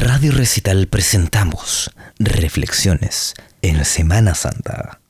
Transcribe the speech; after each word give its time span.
Radio 0.00 0.30
Recital 0.30 0.86
presentamos 0.86 1.90
Reflexiones 2.20 3.34
en 3.62 3.84
Semana 3.84 4.36
Santa. 4.36 5.00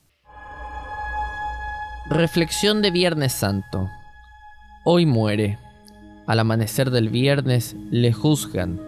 Reflexión 2.08 2.80
de 2.80 2.90
Viernes 2.90 3.34
Santo. 3.34 3.86
Hoy 4.86 5.04
muere. 5.04 5.58
Al 6.26 6.40
amanecer 6.40 6.90
del 6.90 7.10
viernes 7.10 7.76
le 7.90 8.14
juzgan. 8.14 8.80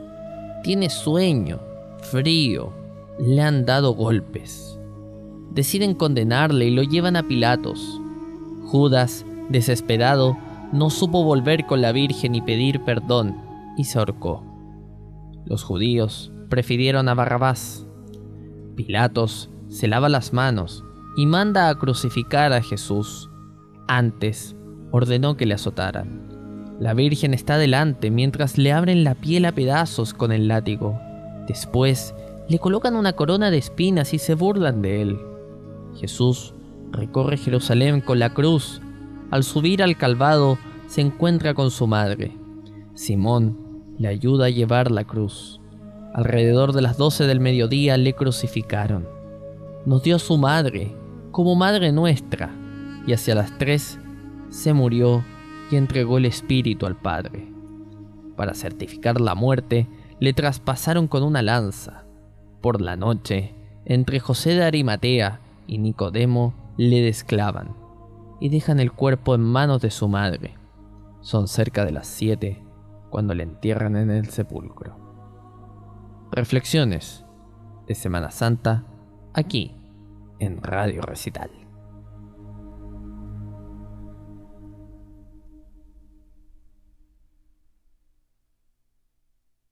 Tiene 0.64 0.88
sueño, 0.88 1.60
frío, 2.10 2.72
le 3.18 3.42
han 3.42 3.66
dado 3.66 3.92
golpes. 3.92 4.78
Deciden 5.50 5.92
condenarle 5.92 6.64
y 6.64 6.70
lo 6.70 6.82
llevan 6.82 7.16
a 7.16 7.28
Pilatos. 7.28 8.00
Judas, 8.64 9.26
desesperado, 9.50 10.38
no 10.72 10.88
supo 10.88 11.24
volver 11.24 11.66
con 11.66 11.82
la 11.82 11.92
Virgen 11.92 12.34
y 12.34 12.40
pedir 12.40 12.80
perdón 12.86 13.36
y 13.76 13.84
se 13.84 13.98
ahorcó. 13.98 14.49
Los 15.50 15.64
judíos 15.64 16.30
prefirieron 16.48 17.08
a 17.08 17.14
Barrabás. 17.14 17.84
Pilatos 18.76 19.50
se 19.68 19.88
lava 19.88 20.08
las 20.08 20.32
manos 20.32 20.84
y 21.16 21.26
manda 21.26 21.68
a 21.68 21.74
crucificar 21.74 22.52
a 22.52 22.62
Jesús. 22.62 23.28
Antes 23.88 24.54
ordenó 24.92 25.36
que 25.36 25.46
le 25.46 25.54
azotaran. 25.54 26.76
La 26.78 26.94
Virgen 26.94 27.34
está 27.34 27.58
delante 27.58 28.12
mientras 28.12 28.58
le 28.58 28.72
abren 28.72 29.02
la 29.02 29.16
piel 29.16 29.44
a 29.44 29.50
pedazos 29.50 30.14
con 30.14 30.30
el 30.30 30.46
látigo. 30.46 31.00
Después 31.48 32.14
le 32.48 32.60
colocan 32.60 32.94
una 32.94 33.14
corona 33.14 33.50
de 33.50 33.58
espinas 33.58 34.14
y 34.14 34.20
se 34.20 34.36
burlan 34.36 34.82
de 34.82 35.02
él. 35.02 35.18
Jesús 35.96 36.54
recorre 36.92 37.36
Jerusalén 37.36 38.02
con 38.02 38.20
la 38.20 38.34
cruz. 38.34 38.80
Al 39.32 39.42
subir 39.42 39.82
al 39.82 39.96
Calvado 39.96 40.58
se 40.86 41.00
encuentra 41.00 41.54
con 41.54 41.72
su 41.72 41.88
madre. 41.88 42.36
Simón 42.94 43.69
le 44.00 44.08
ayuda 44.08 44.46
a 44.46 44.48
llevar 44.48 44.90
la 44.90 45.04
cruz. 45.04 45.60
Alrededor 46.14 46.72
de 46.72 46.80
las 46.80 46.96
doce 46.96 47.26
del 47.26 47.38
mediodía 47.38 47.98
le 47.98 48.14
crucificaron. 48.14 49.06
Nos 49.84 50.02
dio 50.02 50.18
su 50.18 50.38
madre, 50.38 50.96
como 51.32 51.54
madre 51.54 51.92
nuestra, 51.92 52.50
y 53.06 53.12
hacia 53.12 53.34
las 53.34 53.58
tres 53.58 53.98
se 54.48 54.72
murió 54.72 55.22
y 55.70 55.76
entregó 55.76 56.16
el 56.16 56.24
espíritu 56.24 56.86
al 56.86 56.96
Padre. 56.96 57.52
Para 58.36 58.54
certificar 58.54 59.20
la 59.20 59.34
muerte, 59.34 59.86
le 60.18 60.32
traspasaron 60.32 61.06
con 61.06 61.22
una 61.22 61.42
lanza. 61.42 62.04
Por 62.62 62.80
la 62.80 62.96
noche, 62.96 63.52
entre 63.84 64.18
José 64.18 64.54
de 64.54 64.64
Arimatea 64.64 65.40
y 65.66 65.76
Nicodemo 65.76 66.54
le 66.78 67.02
desclavan 67.02 67.76
y 68.40 68.48
dejan 68.48 68.80
el 68.80 68.92
cuerpo 68.92 69.34
en 69.34 69.42
manos 69.42 69.82
de 69.82 69.90
su 69.90 70.08
madre. 70.08 70.54
Son 71.20 71.48
cerca 71.48 71.84
de 71.84 71.92
las 71.92 72.06
siete 72.06 72.62
cuando 73.10 73.34
le 73.34 73.42
entierran 73.42 73.96
en 73.96 74.10
el 74.10 74.28
sepulcro. 74.30 74.96
Reflexiones 76.30 77.24
de 77.86 77.94
Semana 77.94 78.30
Santa 78.30 78.84
aquí 79.34 79.76
en 80.38 80.62
Radio 80.62 81.02
Recital. 81.02 81.50